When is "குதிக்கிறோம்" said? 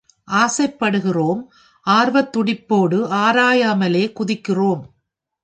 4.19-4.83